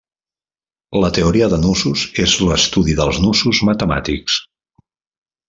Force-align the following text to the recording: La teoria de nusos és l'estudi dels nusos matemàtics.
La 1.03 1.11
teoria 1.17 1.49
de 1.51 1.59
nusos 1.65 2.05
és 2.23 2.33
l'estudi 2.47 2.97
dels 3.01 3.21
nusos 3.27 3.61
matemàtics. 3.71 4.41